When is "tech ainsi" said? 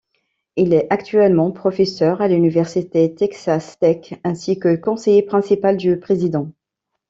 3.77-4.57